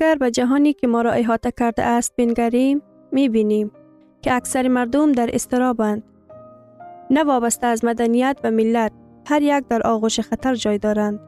اگر 0.00 0.14
به 0.14 0.30
جهانی 0.30 0.72
که 0.72 0.86
ما 0.86 1.02
را 1.02 1.12
احاطه 1.12 1.52
کرده 1.58 1.82
است 1.82 2.16
بنگریم 2.16 2.82
می 3.12 3.28
بینیم 3.28 3.70
که 4.22 4.34
اکثر 4.34 4.68
مردم 4.68 5.12
در 5.12 5.30
استرابند. 5.32 6.02
نه 7.10 7.24
وابسته 7.24 7.66
از 7.66 7.84
مدنیت 7.84 8.38
و 8.44 8.50
ملت 8.50 8.92
هر 9.26 9.42
یک 9.42 9.64
در 9.68 9.82
آغوش 9.82 10.20
خطر 10.20 10.54
جای 10.54 10.78
دارند. 10.78 11.20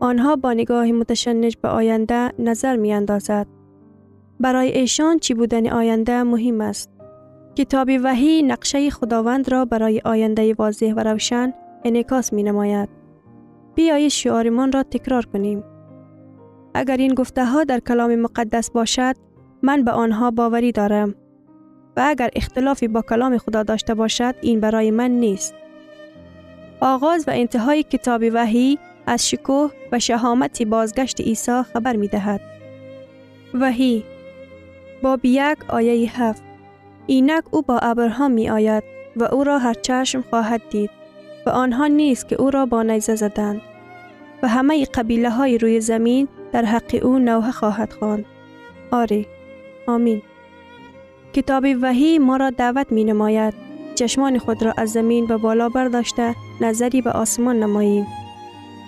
آنها 0.00 0.36
با 0.36 0.52
نگاه 0.52 0.92
متشنج 0.92 1.56
به 1.62 1.68
آینده 1.68 2.32
نظر 2.38 2.76
می 2.76 2.92
اندازد. 2.92 3.46
برای 4.40 4.78
ایشان 4.78 5.18
چی 5.18 5.34
بودن 5.34 5.66
آینده 5.68 6.22
مهم 6.22 6.60
است. 6.60 6.90
کتاب 7.56 7.88
وحی 8.04 8.42
نقشه 8.42 8.90
خداوند 8.90 9.52
را 9.52 9.64
برای 9.64 10.00
آینده 10.04 10.54
واضح 10.54 10.94
و 10.96 11.00
روشن 11.00 11.54
انعکاس 11.84 12.32
می 12.32 12.42
نماید. 12.42 12.88
بیایید 13.74 14.10
شعارمان 14.10 14.72
را 14.72 14.82
تکرار 14.82 15.26
کنیم. 15.26 15.64
اگر 16.74 16.96
این 16.96 17.14
گفته 17.14 17.44
ها 17.44 17.64
در 17.64 17.80
کلام 17.80 18.14
مقدس 18.14 18.70
باشد، 18.70 19.16
من 19.62 19.84
به 19.84 19.90
آنها 19.90 20.30
باوری 20.30 20.72
دارم. 20.72 21.14
و 21.96 22.02
اگر 22.06 22.30
اختلافی 22.36 22.88
با 22.88 23.02
کلام 23.02 23.38
خدا 23.38 23.62
داشته 23.62 23.94
باشد، 23.94 24.34
این 24.40 24.60
برای 24.60 24.90
من 24.90 25.10
نیست. 25.10 25.54
آغاز 26.80 27.24
و 27.28 27.30
انتهای 27.34 27.82
کتاب 27.82 28.22
وحی 28.32 28.78
از 29.06 29.30
شکوه 29.30 29.70
و 29.92 29.98
شهامت 29.98 30.62
بازگشت 30.62 31.20
عیسی 31.20 31.62
خبر 31.62 31.96
می 31.96 32.08
دهد. 32.08 32.40
وحی 33.54 34.04
باب 35.02 35.20
یک 35.24 35.58
آیه 35.68 36.22
هفت 36.22 36.42
اینک 37.06 37.44
او 37.50 37.62
با 37.62 37.78
ابرها 37.78 38.28
می 38.28 38.50
آید 38.50 38.84
و 39.16 39.24
او 39.24 39.44
را 39.44 39.58
هر 39.58 39.74
چشم 39.74 40.24
خواهد 40.30 40.60
دید 40.70 40.90
و 41.46 41.50
آنها 41.50 41.86
نیست 41.86 42.28
که 42.28 42.36
او 42.36 42.50
را 42.50 42.66
با 42.66 42.82
نیزه 42.82 43.14
زدند 43.14 43.60
و 44.42 44.48
همه 44.48 44.84
قبیله 44.84 45.30
های 45.30 45.58
روی 45.58 45.80
زمین 45.80 46.28
در 46.54 46.64
حق 46.64 47.00
او 47.02 47.18
نوحه 47.18 47.50
خواهد 47.50 47.92
خواند. 47.92 48.24
آری. 48.90 49.26
آمین. 49.86 50.22
کتاب 51.32 51.64
وحی 51.82 52.18
ما 52.18 52.36
را 52.36 52.50
دعوت 52.50 52.92
می 52.92 53.04
نماید 53.04 53.54
چشمان 53.94 54.38
خود 54.38 54.62
را 54.62 54.74
از 54.76 54.92
زمین 54.92 55.26
به 55.26 55.36
بالا 55.36 55.68
برداشته 55.68 56.34
نظری 56.60 57.02
به 57.02 57.10
آسمان 57.10 57.60
نماییم. 57.60 58.06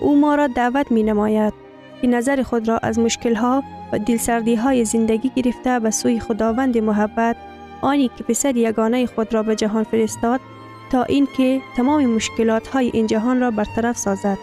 او 0.01 0.21
ما 0.21 0.35
را 0.35 0.47
دعوت 0.47 0.93
می 0.93 1.03
نماید 1.03 1.53
که 2.01 2.07
نظر 2.07 2.43
خود 2.43 2.69
را 2.69 2.79
از 2.79 2.99
مشکلها 2.99 3.63
و 3.93 3.99
دلسردی 3.99 4.55
های 4.55 4.85
زندگی 4.85 5.33
گرفته 5.37 5.79
به 5.79 5.91
سوی 5.91 6.21
خداوند 6.21 6.79
محبت 6.79 7.37
آنی 7.83 8.11
که 8.17 8.25
پسر 8.25 8.57
یگانه 8.57 9.07
خود 9.07 9.35
را 9.35 9.43
به 9.43 9.57
جهان 9.57 9.85
فرستاد 9.85 10.41
تا 10.93 11.03
اینکه 11.03 11.61
تمام 11.77 12.07
مشکلات 12.07 12.69
های 12.69 12.91
این 12.95 13.07
جهان 13.07 13.41
را 13.41 13.51
برطرف 13.51 13.97
سازد. 13.97 14.39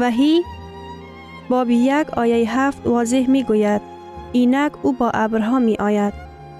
وحی 0.00 0.42
باب 1.48 1.70
یک 1.70 2.10
آیه 2.10 2.58
هفت 2.58 2.86
واضح 2.86 3.30
می 3.30 3.44
گوید 3.44 3.80
اینک 4.32 4.72
او 4.84 4.92
با 4.92 5.10
ابرها 5.14 5.58
می 5.58 5.76
آید 5.76 6.12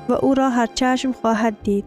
و 0.09 0.12
او 0.12 0.35
را 0.35 0.51
هر 0.51 0.66
چشم 0.66 1.12
خواهد 1.12 1.55
دید. 1.62 1.85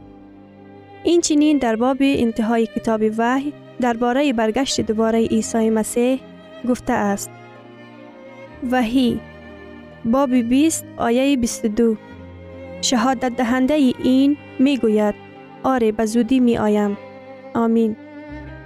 این 1.03 1.21
چنین 1.21 1.57
در 1.57 1.75
باب 1.75 1.97
انتهای 1.99 2.65
کتاب 2.65 3.01
وحی 3.17 3.53
درباره 3.81 4.33
برگشت 4.33 4.81
دوباره 4.81 5.27
عیسی 5.27 5.69
مسیح 5.69 6.19
گفته 6.69 6.93
است. 6.93 7.29
وحی 8.71 9.19
باب 10.05 10.35
20 10.35 10.85
آیه 10.97 11.37
22 11.37 11.95
شهادت 12.81 13.35
دهنده 13.35 13.73
این 13.73 14.37
می 14.59 14.77
گوید 14.77 15.15
آره 15.63 15.91
به 15.91 16.05
زودی 16.05 16.39
می 16.39 16.57
آیم. 16.57 16.97
آمین. 17.53 17.95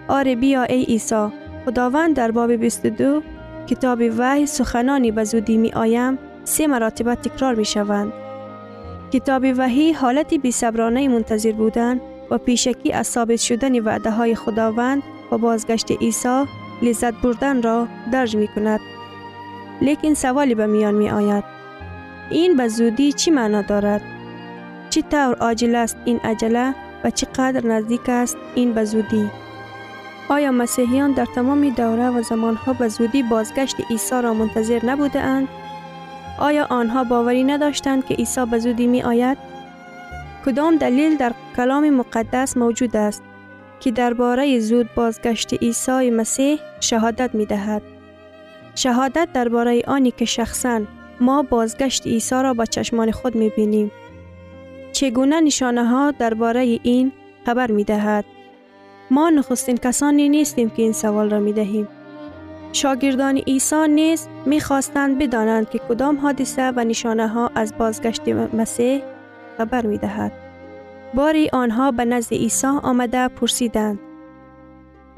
آره 0.08 0.36
بیا 0.36 0.64
ای 0.64 0.84
عیسی 0.84 1.28
خداوند 1.66 2.16
در 2.16 2.32
باب 2.32 2.52
22 2.56 3.22
کتاب 3.70 4.00
وحی 4.18 4.46
سخنانی 4.46 5.12
به 5.12 5.24
زودی 5.24 5.58
می 5.58 5.72
آیم 5.72 6.18
سه 6.44 6.68
مراتبه 6.68 7.16
تکرار 7.16 7.56
می 7.56 7.66
شوند. 7.66 8.14
کتاب 9.14 9.44
وحی 9.58 9.94
حالتی 9.94 10.38
بی 10.38 10.52
صبرانه 10.52 11.08
منتظر 11.08 11.52
بودن 11.52 12.02
و 12.32 12.38
پیشکی 12.38 12.94
از 12.94 13.08
ثابت 13.08 13.40
شدن 13.40 13.80
وعده 13.80 14.12
های 14.12 14.36
خداوند 14.36 15.04
و 15.32 15.38
بازگشت 15.38 15.92
عیسی 15.92 16.46
لذت 16.82 17.14
بردن 17.14 17.62
را 17.62 17.88
درج 18.12 18.36
می 18.36 18.48
کند. 18.48 18.80
لیکن 19.82 20.14
سوالی 20.14 20.56
به 20.56 20.68
میان 20.68 20.94
می 20.94 21.10
آید. 21.10 21.44
این 22.32 22.58
به 22.58 22.68
زودی 22.68 23.14
چی 23.14 23.32
معنا 23.32 23.62
دارد؟ 23.62 24.02
چی 24.90 25.02
طور 25.02 25.36
عاجل 25.36 25.76
است 25.76 25.98
این 26.06 26.20
عجله 26.20 26.76
و 27.04 27.10
چقدر 27.10 27.68
نزدیک 27.68 28.10
است 28.10 28.38
این 28.56 28.74
به 28.74 28.84
زودی؟ 28.86 29.30
آیا 30.30 30.52
مسیحیان 30.52 31.12
در 31.12 31.26
تمام 31.26 31.70
دوره 31.70 32.10
و 32.10 32.22
زمانها 32.22 32.74
به 32.74 32.88
زودی 32.88 33.24
بازگشت 33.24 33.76
عیسی 33.90 34.22
را 34.22 34.34
منتظر 34.34 34.86
نبوده 34.86 35.20
اند؟ 35.20 35.48
آیا 36.40 36.68
آنها 36.70 37.04
باوری 37.04 37.44
نداشتند 37.44 38.06
که 38.06 38.14
عیسی 38.14 38.46
به 38.46 38.60
زودی 38.60 38.88
می 38.88 39.04
آید؟ 39.04 39.38
کدام 40.46 40.76
دلیل 40.76 41.18
در 41.18 41.34
کلام 41.58 41.90
مقدس 41.90 42.58
موجود 42.58 42.96
است 42.96 43.24
که 43.80 43.92
درباره 43.92 44.60
زود 44.60 44.90
بازگشت 44.96 45.54
عیسی 45.54 46.10
مسیح 46.10 46.60
شهادت 46.80 47.36
می 47.36 47.46
دهد؟ 47.46 47.82
شهادت 48.76 49.28
درباره 49.34 49.82
آنی 49.88 50.12
که 50.12 50.26
شخصا 50.26 50.82
ما 51.22 51.44
بازگشت 51.44 52.08
عیسی 52.08 52.36
را 52.36 52.54
با 52.54 52.66
چشمان 52.66 53.12
خود 53.12 53.36
می 53.36 53.50
بینیم. 53.50 53.92
چگونه 54.92 55.42
نشانه 55.42 55.86
ها 55.86 56.12
درباره 56.12 56.80
این 56.84 57.12
خبر 57.46 57.72
می 57.72 57.84
دهد؟ 57.84 58.26
ما 59.12 59.30
نخستین 59.30 59.78
کسانی 59.78 60.30
نیستیم 60.30 60.70
که 60.70 60.82
این 60.82 60.94
سوال 60.94 61.30
را 61.30 61.40
می 61.40 61.54
دهیم. 61.54 61.88
شاگردان 62.74 63.38
عیسی 63.38 63.88
نیز 63.90 64.28
می 64.46 64.60
خواستند 64.60 65.18
بدانند 65.18 65.70
که 65.70 65.80
کدام 65.90 66.18
حادثه 66.18 66.72
و 66.76 66.84
نشانه 66.84 67.28
ها 67.28 67.52
از 67.56 67.74
بازگشت 67.78 68.28
مسیح 68.30 69.02
خبر 69.58 69.86
می 69.86 69.98
دهد. 69.98 70.32
باری 71.14 71.50
آنها 71.54 71.92
به 71.92 72.06
نزد 72.06 72.34
عیسی 72.34 72.68
آمده 72.68 73.28
پرسیدند. 73.28 74.00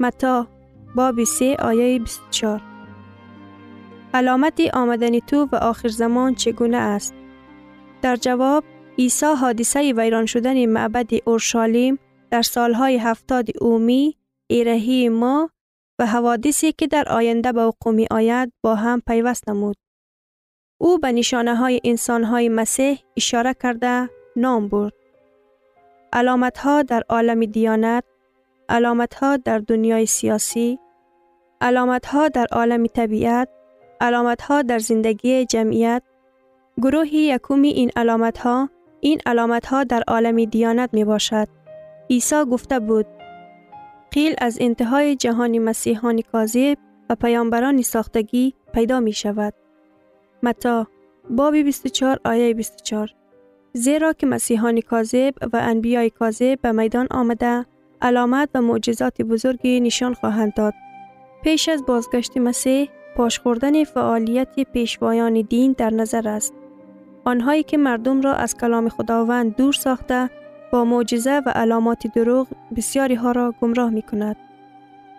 متا 0.00 0.46
باب 0.94 1.24
3 1.24 1.56
آیه 1.58 1.98
24 1.98 2.60
علامت 4.14 4.60
آمدن 4.74 5.18
تو 5.18 5.48
و 5.52 5.56
آخر 5.56 5.88
زمان 5.88 6.34
چگونه 6.34 6.76
است؟ 6.76 7.14
در 8.02 8.16
جواب 8.16 8.64
عیسی 8.98 9.26
حادثه 9.26 9.92
ویران 9.92 10.26
شدن 10.26 10.66
معبد 10.66 11.10
اورشالیم 11.24 11.98
در 12.32 12.42
سالهای 12.42 12.96
هفتاد 12.96 13.48
اومی 13.60 14.16
ایرهی 14.46 15.08
ما 15.08 15.50
و 15.98 16.06
حوادثی 16.06 16.72
که 16.72 16.86
در 16.86 17.08
آینده 17.08 17.52
به 17.52 17.64
وقوع 17.64 17.94
می 17.94 18.06
آید 18.10 18.52
با 18.62 18.74
هم 18.74 19.02
پیوست 19.06 19.48
نمود. 19.48 19.76
او 20.80 20.98
به 20.98 21.12
نشانه 21.12 21.56
های 21.56 21.80
انسان 21.84 22.24
های 22.24 22.48
مسیح 22.48 22.98
اشاره 23.16 23.54
کرده 23.54 24.10
نام 24.36 24.68
برد. 24.68 24.92
علامت 26.12 26.58
ها 26.58 26.82
در 26.82 27.02
عالم 27.08 27.44
دیانت، 27.44 28.04
علامت 28.68 29.14
ها 29.14 29.36
در 29.36 29.58
دنیای 29.58 30.06
سیاسی، 30.06 30.78
علامت 31.60 32.06
ها 32.06 32.28
در 32.28 32.46
عالم 32.52 32.86
طبیعت، 32.86 33.48
علامت 34.00 34.42
ها 34.42 34.62
در 34.62 34.78
زندگی 34.78 35.44
جمعیت، 35.44 36.02
گروهی 36.82 37.18
یکومی 37.18 37.68
این 37.68 37.90
علامت 37.96 38.38
ها، 38.38 38.70
این 39.00 39.20
علامت 39.26 39.66
ها 39.66 39.84
در 39.84 40.02
عالم 40.08 40.44
دیانت 40.44 40.90
می 40.92 41.04
باشد. 41.04 41.61
عیسی 42.12 42.44
گفته 42.44 42.80
بود 42.80 43.06
قیل 44.10 44.34
از 44.38 44.58
انتهای 44.60 45.16
جهان 45.16 45.58
مسیحان 45.58 46.20
کاذب 46.32 46.76
و 47.10 47.14
پیامبران 47.14 47.82
ساختگی 47.82 48.54
پیدا 48.74 49.00
می 49.00 49.12
شود. 49.12 49.54
متا 50.42 50.86
باب 51.30 51.56
24 51.56 52.18
آیه 52.24 52.54
24 52.54 53.08
زیرا 53.72 54.12
که 54.12 54.26
مسیحان 54.26 54.80
کاذب 54.80 55.34
و 55.52 55.56
انبیای 55.62 56.10
کاذب 56.10 56.60
به 56.60 56.72
میدان 56.72 57.08
آمده 57.10 57.66
علامت 58.02 58.48
و 58.54 58.62
معجزات 58.62 59.22
بزرگی 59.22 59.80
نشان 59.80 60.14
خواهند 60.14 60.54
داد. 60.54 60.74
پیش 61.44 61.68
از 61.68 61.86
بازگشت 61.86 62.36
مسیح 62.36 62.90
پاش 63.16 63.38
خوردن 63.38 63.84
فعالیت 63.84 64.60
پیشوایان 64.72 65.40
دین 65.40 65.74
در 65.78 65.90
نظر 65.90 66.28
است. 66.28 66.54
آنهایی 67.24 67.62
که 67.62 67.76
مردم 67.76 68.20
را 68.20 68.34
از 68.34 68.56
کلام 68.56 68.88
خداوند 68.88 69.56
دور 69.56 69.72
ساخته 69.72 70.30
با 70.72 70.84
معجزه 70.84 71.42
و 71.46 71.48
علامات 71.54 72.06
دروغ 72.06 72.46
بسیاری 72.76 73.14
ها 73.14 73.32
را 73.32 73.54
گمراه 73.60 73.90
می 73.90 74.02
کند. 74.02 74.36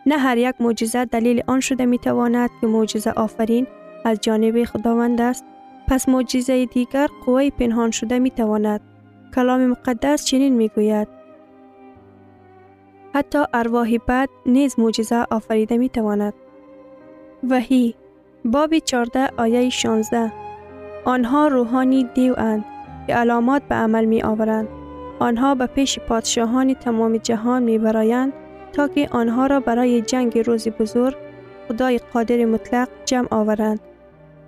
نه 0.06 0.18
هر 0.18 0.38
یک 0.38 0.56
معجزه 0.60 1.06
دلیل 1.06 1.44
آن 1.48 1.60
شده 1.60 1.86
می 1.86 1.98
تواند 1.98 2.50
که 2.62 2.68
معجزه 2.68 3.12
آفرین 3.12 3.68
از 4.06 4.20
جانب 4.22 4.63
خداوند 4.63 5.22
است. 5.22 5.46
پس 5.88 6.10
معجزه 6.10 6.66
دیگر 6.66 7.08
قوی 7.26 7.52
پنهان 7.52 7.92
شده 7.92 8.20
می 8.20 8.32
تواند. 8.32 8.82
کلام 9.36 9.66
مقدس 9.66 10.26
چنین 10.26 10.54
می 10.54 10.70
گوید. 10.70 11.08
حتی 13.13 13.39
ارواح 13.54 13.98
بد 14.08 14.30
نیز 14.46 14.80
معجزه 14.80 15.26
آفریده 15.32 15.78
می 15.78 15.89
تواند. 15.89 16.34
وحی 17.50 17.96
باب 18.46 18.78
14 18.78 19.30
آیه 19.38 19.70
16 19.70 20.34
آنها 21.06 21.48
روحانی 21.48 22.04
دیو 22.04 22.34
اند 22.38 22.66
که 23.08 23.16
علامات 23.16 23.63
به 23.63 23.76
عمل 23.76 24.06
می 24.06 24.24
آورند. 24.24 24.83
آنها 25.23 25.55
به 25.55 25.65
پیش 25.65 25.99
پادشاهان 25.99 26.73
تمام 26.73 27.17
جهان 27.17 27.63
می 27.63 27.77
برایند 27.77 28.33
تا 28.73 28.88
که 28.88 29.07
آنها 29.12 29.47
را 29.47 29.59
برای 29.59 30.01
جنگ 30.01 30.39
روز 30.39 30.67
بزرگ 30.67 31.15
خدای 31.67 31.99
قادر 32.13 32.45
مطلق 32.45 32.89
جمع 33.05 33.27
آورند. 33.31 33.79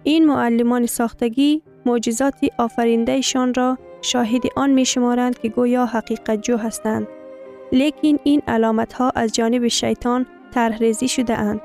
این 0.04 0.26
معلمان 0.26 0.86
ساختگی 0.86 1.62
معجزات 1.86 2.36
آفریندهشان 2.58 3.54
را 3.54 3.78
شاهد 4.02 4.42
آن 4.56 4.70
می 4.70 4.86
شمارند 4.86 5.40
که 5.40 5.50
گویا 5.50 5.86
حقیقت 5.86 6.42
جو 6.42 6.58
هستند. 6.58 7.08
لیکن 7.72 8.20
این 8.24 8.42
علامت 8.48 8.94
ها 8.94 9.12
از 9.16 9.32
جانب 9.32 9.68
شیطان 9.68 10.26
طرح 10.54 10.92
شده 11.08 11.38
اند 11.38 11.62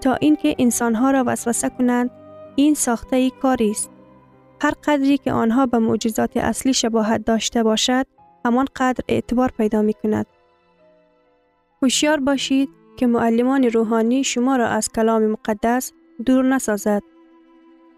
تا 0.00 0.14
اینکه 0.14 0.54
انسانها 0.58 1.10
را 1.10 1.24
وسوسه 1.26 1.68
کنند 1.68 2.10
این 2.56 2.74
ساخته 2.74 3.16
ای 3.16 3.32
کاری 3.42 3.70
است 3.70 3.90
هر 4.62 4.72
قدری 4.84 5.18
که 5.18 5.32
آنها 5.32 5.66
به 5.66 5.78
معجزات 5.78 6.36
اصلی 6.36 6.74
شباهت 6.74 7.24
داشته 7.24 7.62
باشد 7.62 8.06
همان 8.44 8.66
قدر 8.76 9.04
اعتبار 9.08 9.52
پیدا 9.58 9.82
می 9.82 9.94
کند 9.94 10.26
هوشیار 11.82 12.20
باشید 12.20 12.68
که 12.96 13.06
معلمان 13.06 13.64
روحانی 13.64 14.24
شما 14.24 14.56
را 14.56 14.68
از 14.68 14.88
کلام 14.88 15.26
مقدس 15.26 15.92
دور 16.26 16.44
نسازد 16.44 17.02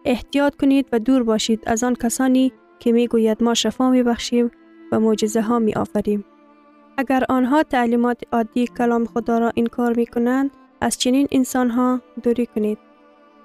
احتیاط 0.04 0.56
کنید 0.56 0.86
و 0.92 0.98
دور 0.98 1.22
باشید 1.22 1.62
از 1.66 1.84
آن 1.84 1.94
کسانی 1.94 2.52
که 2.78 2.92
می 2.92 3.08
گوید 3.08 3.42
ما 3.42 3.54
شفا 3.54 3.90
می 3.90 4.02
بخشیم 4.02 4.50
و 4.92 5.00
معجزه 5.00 5.42
ها 5.42 5.58
می 5.58 5.74
آفریم. 5.74 6.24
اگر 6.96 7.24
آنها 7.28 7.62
تعلیمات 7.62 8.22
عادی 8.32 8.66
کلام 8.66 9.04
خدا 9.04 9.38
را 9.38 9.52
انکار 9.56 9.94
می 9.96 10.06
کنند 10.06 10.50
از 10.80 10.98
چنین 10.98 11.28
انسان 11.32 11.70
ها 11.70 12.00
دوری 12.22 12.46
کنید. 12.46 12.78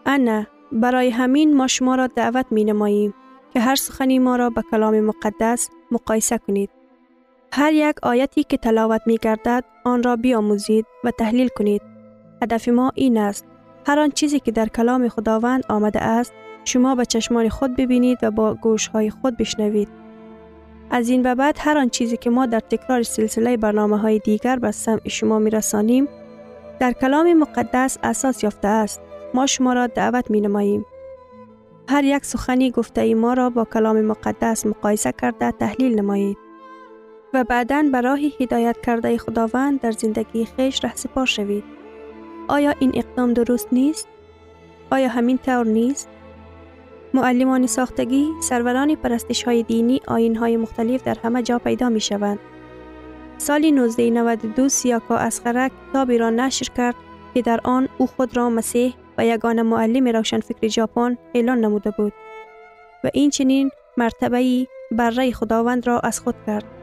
انا 0.06 0.46
برای 0.72 1.10
همین 1.10 1.56
ما 1.56 1.68
شما 1.68 1.96
را 1.96 2.08
دعوت 2.08 2.46
می 2.52 2.64
نماییم 2.64 3.14
که 3.54 3.60
هر 3.60 3.76
سخنی 3.76 4.20
ما 4.20 4.36
را 4.36 4.50
به 4.50 4.64
کلام 4.72 5.00
مقدس 5.00 5.70
مقایسه 5.92 6.38
کنید. 6.38 6.70
هر 7.52 7.74
یک 7.74 7.96
آیتی 8.04 8.44
که 8.44 8.58
تلاوت 8.58 9.02
می 9.06 9.18
گردد 9.18 9.64
آن 9.86 10.04
را 10.04 10.16
بیاموزید 10.16 10.86
و 11.04 11.12
تحلیل 11.12 11.48
کنید. 11.48 11.82
هدف 12.42 12.68
ما 12.68 12.92
این 12.96 13.18
است 13.18 13.46
هر 13.88 14.00
آن 14.00 14.12
چیزی 14.12 14.40
که 14.40 14.52
در 14.52 14.68
کلام 14.68 15.10
خداوند 15.10 15.64
آمده 15.70 16.04
است 16.04 16.34
شما 16.66 16.96
به 16.96 17.06
چشمان 17.06 17.50
خود 17.50 17.76
ببینید 17.76 18.18
و 18.22 18.32
با 18.32 18.54
گوش 18.54 18.88
های 18.88 19.10
خود 19.10 19.38
بشنوید. 19.38 19.90
از 20.92 21.10
این 21.10 21.22
به 21.22 21.36
بعد 21.36 21.56
هر 21.60 21.78
آن 21.78 21.90
چیزی 21.90 22.18
که 22.18 22.30
ما 22.30 22.46
در 22.46 22.60
تکرار 22.60 23.04
سلسله 23.04 23.58
برنامه 23.58 23.98
های 23.98 24.20
دیگر 24.20 24.60
به 24.60 24.72
سمع 24.72 25.08
شما 25.08 25.40
می 25.40 25.50
رسانیم 25.50 26.08
در 26.80 26.92
کلام 26.92 27.34
مقدس 27.34 27.98
اساس 28.04 28.44
یافته 28.44 28.68
است. 28.68 29.02
ما 29.34 29.46
شما 29.46 29.74
را 29.74 29.88
دعوت 29.88 30.32
می 30.32 30.42
نماییم. 30.42 30.86
هر 31.90 32.04
یک 32.04 32.26
سخنی 32.26 32.72
گفته 32.72 33.02
ای 33.02 33.14
ما 33.14 33.34
را 33.34 33.50
با 33.50 33.66
کلام 33.66 34.02
مقدس 34.02 34.66
مقایسه 34.66 35.14
کرده 35.22 35.52
تحلیل 35.52 36.00
نمایید. 36.00 36.47
و 37.34 37.44
بعدا 37.44 37.84
راه 38.04 38.20
هدایت 38.20 38.78
کرده 38.86 39.18
خداوند 39.18 39.80
در 39.80 39.92
زندگی 39.92 40.46
خیش 40.46 40.82
سپار 40.96 41.26
شوید. 41.26 41.63
آیا 42.48 42.74
این 42.80 42.92
اقدام 42.96 43.34
درست 43.34 43.68
نیست؟ 43.72 44.08
آیا 44.92 45.08
همین 45.08 45.38
طور 45.38 45.66
نیست؟ 45.66 46.10
معلمان 47.13 47.68
ساختگی 47.68 48.28
سروران 48.42 48.96
پرستش 48.96 49.44
های 49.44 49.63
دینی 49.63 50.02
آین 50.08 50.36
های 50.36 50.58
مختلف 50.58 51.04
در 51.04 51.18
همه 51.24 51.44
جا 51.44 51.60
پیدا 51.60 51.90
می 51.90 52.02
شوند. 52.02 52.40
سال 53.38 53.66
1992 53.66 54.70
سیاکا 54.70 55.18
اسخره 55.18 55.72
کتابی 55.90 56.18
را 56.18 56.30
نشر 56.30 56.68
کرد 56.78 56.96
که 57.34 57.42
در 57.42 57.60
آن 57.63 57.90
او 57.98 58.08
خود 58.08 58.38
را 58.38 58.50
مسیح 58.50 58.94
و 59.18 59.26
یگان 59.26 59.62
معلم 59.62 60.08
روشنفکر 60.08 60.68
ژاپن 60.68 61.18
اعلان 61.36 61.60
نموده 61.60 61.92
بود 61.92 62.13
و 63.04 63.10
این 63.13 63.30
چنین 63.30 63.70
مرتبه 63.98 64.68
بره 64.92 65.32
خداوند 65.32 65.88
را 65.88 66.00
از 66.00 66.20
خود 66.20 66.36
کرد. 66.48 66.77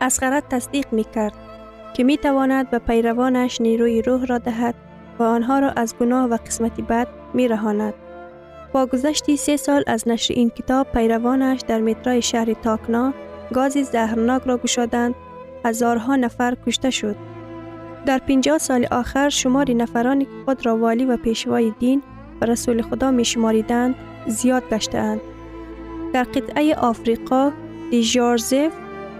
اسخره 0.00 0.40
تصدیق 0.40 0.86
می 0.92 1.04
کرد 1.04 1.32
که 1.94 2.04
می 2.04 2.16
تواند 2.16 2.70
به 2.70 2.78
پیروانش 2.78 3.60
نیروی 3.60 4.02
روح 4.02 4.26
را 4.26 4.38
دهد 4.38 4.74
و 5.18 5.22
آنها 5.22 5.58
را 5.58 5.70
از 5.70 5.94
گناه 5.96 6.26
و 6.30 6.36
قسمت 6.46 6.80
بد 6.80 7.08
می 7.34 7.48
رهاند. 7.48 7.94
با 8.72 8.86
گذشتی 8.86 9.36
سه 9.36 9.56
سال 9.56 9.84
از 9.86 10.08
نشر 10.08 10.34
این 10.34 10.50
کتاب 10.50 10.86
پیروانش 10.92 11.60
در 11.68 11.80
مترای 11.80 12.22
شهر 12.22 12.52
تاکنا 12.52 13.14
گازی 13.52 13.84
زهرناک 13.84 14.42
را 14.42 14.58
گشادند 14.58 15.14
هزارها 15.64 16.16
نفر 16.16 16.56
کشته 16.66 16.90
شد. 16.90 17.16
در 18.06 18.18
پنجاه 18.18 18.58
سال 18.58 18.86
آخر 18.90 19.28
شماری 19.28 19.74
نفرانی 19.74 20.24
که 20.24 20.30
خود 20.44 20.66
را 20.66 20.76
والی 20.76 21.04
و 21.04 21.16
پیشوای 21.16 21.72
دین 21.78 22.02
و 22.40 22.44
رسول 22.46 22.82
خدا 22.82 23.10
می 23.10 23.24
شماریدند 23.24 23.94
زیاد 24.26 24.70
گشتهاند. 24.70 25.20
در 26.12 26.22
قطعه 26.22 26.74
آفریقا 26.74 27.52
دیجارزف، 27.90 28.72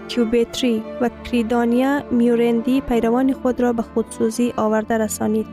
کیوبتری 0.09 0.83
و 1.01 1.09
کریدانیا 1.23 2.03
میورندی 2.11 2.81
پیروان 2.81 3.33
خود 3.33 3.61
را 3.61 3.73
به 3.73 3.81
خودسوزی 3.81 4.53
آورده 4.57 4.97
رسانید. 4.97 5.45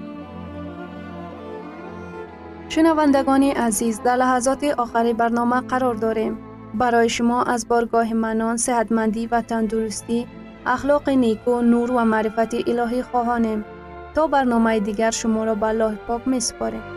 شنوندگان 2.69 3.42
عزیز 3.42 4.01
در 4.03 4.16
لحظات 4.16 4.64
آخری 4.64 5.12
برنامه 5.12 5.61
قرار 5.61 5.95
داریم. 5.95 6.38
برای 6.75 7.09
شما 7.09 7.42
از 7.42 7.69
بارگاه 7.69 8.14
منان، 8.14 8.57
صحتمندی 8.57 9.27
و 9.27 9.40
تندرستی، 9.40 10.27
اخلاق 10.66 11.09
نیکو، 11.09 11.61
نور 11.61 11.90
و 11.90 12.05
معرفت 12.05 12.55
الهی 12.69 13.03
خواهانیم. 13.03 13.64
تا 14.14 14.27
برنامه 14.27 14.81
دیگر 14.81 15.11
شما 15.11 15.45
را 15.45 15.55
به 15.55 15.66
الله 15.66 15.95
پاک 15.95 16.29
می 16.29 16.40
سپاریم. 16.40 16.96